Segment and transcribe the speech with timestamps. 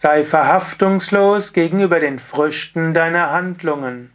[0.00, 4.12] Sei verhaftungslos gegenüber den Früchten deiner Handlungen.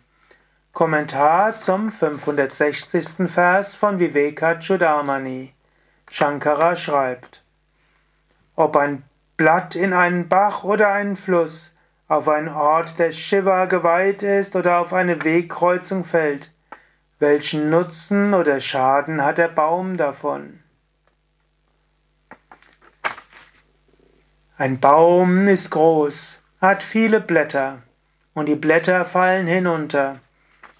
[0.72, 3.30] Kommentar zum 560.
[3.30, 5.54] Vers von Vivekachudamani.
[6.10, 7.44] Shankara schreibt:
[8.56, 9.04] Ob ein
[9.36, 11.74] Blatt in einen Bach oder einen Fluss,
[12.08, 16.54] auf einen Ort, der Shiva geweiht ist oder auf eine Wegkreuzung fällt,
[17.20, 20.63] welchen Nutzen oder Schaden hat der Baum davon?
[24.56, 27.82] Ein Baum ist groß, hat viele Blätter,
[28.36, 30.20] und die Blätter fallen hinunter.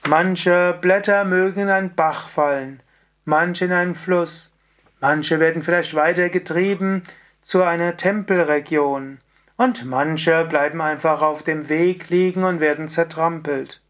[0.06, 2.84] Manche Blätter mögen in einen Bach fallen,
[3.26, 4.54] manche in einen Fluss,
[5.00, 7.02] manche werden vielleicht weitergetrieben
[7.42, 9.18] zu einer Tempelregion,
[9.58, 13.82] und manche bleiben einfach auf dem Weg liegen und werden zertrampelt.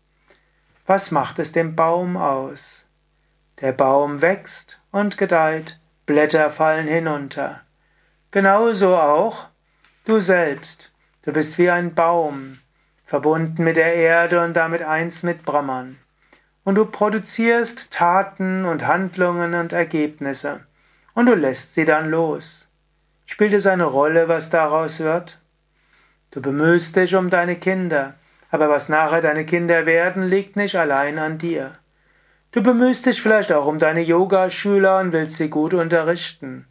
[0.86, 2.86] Was macht es dem Baum aus?
[3.60, 7.60] Der Baum wächst und gedeiht, Blätter fallen hinunter.
[8.32, 9.48] Genauso auch
[10.06, 12.58] Du selbst, du bist wie ein Baum,
[13.06, 15.98] verbunden mit der Erde und damit eins mit Brahman.
[16.66, 20.66] Und du produzierst Taten und Handlungen und Ergebnisse.
[21.14, 22.68] Und du lässt sie dann los.
[23.26, 25.40] Spielt es eine Rolle, was daraus wird?
[26.32, 28.16] Du bemühst dich um deine Kinder,
[28.52, 31.78] aber was nachher deine Kinder werden, liegt nicht allein an dir.
[32.52, 36.68] Du bemühst dich vielleicht auch um deine Yogaschüler und willst sie gut unterrichten.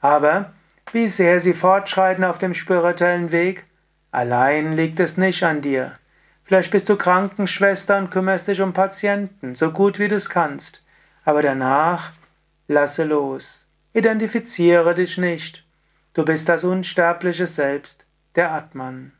[0.00, 0.54] Aber
[0.94, 3.64] wie sehr sie fortschreiten auf dem spirituellen Weg,
[4.10, 5.92] allein liegt es nicht an dir.
[6.44, 10.84] Vielleicht bist du Krankenschwester und kümmerst dich um Patienten, so gut wie du es kannst.
[11.24, 12.12] Aber danach
[12.66, 13.66] lasse los.
[13.92, 15.64] Identifiziere dich nicht.
[16.14, 19.12] Du bist das unsterbliche Selbst, der Atman.